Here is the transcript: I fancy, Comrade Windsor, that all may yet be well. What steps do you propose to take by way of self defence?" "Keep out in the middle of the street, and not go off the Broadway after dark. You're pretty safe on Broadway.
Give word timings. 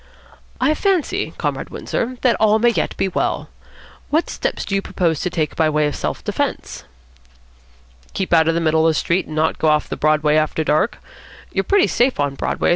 I 0.59 0.73
fancy, 0.73 1.35
Comrade 1.37 1.69
Windsor, 1.69 2.17
that 2.21 2.35
all 2.39 2.57
may 2.57 2.69
yet 2.71 2.97
be 2.97 3.07
well. 3.07 3.49
What 4.09 4.31
steps 4.31 4.65
do 4.65 4.73
you 4.73 4.81
propose 4.81 5.19
to 5.19 5.29
take 5.29 5.55
by 5.55 5.69
way 5.69 5.85
of 5.85 5.95
self 5.95 6.23
defence?" 6.23 6.85
"Keep 8.15 8.33
out 8.33 8.47
in 8.47 8.55
the 8.55 8.61
middle 8.61 8.87
of 8.87 8.89
the 8.89 8.93
street, 8.95 9.27
and 9.27 9.35
not 9.35 9.59
go 9.59 9.67
off 9.67 9.87
the 9.89 9.95
Broadway 9.95 10.37
after 10.37 10.63
dark. 10.63 10.97
You're 11.51 11.63
pretty 11.63 11.85
safe 11.85 12.19
on 12.19 12.33
Broadway. 12.33 12.69